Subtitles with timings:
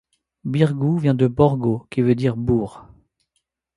[0.45, 2.87] Birgu vient du Borgo qui veut dite bourg.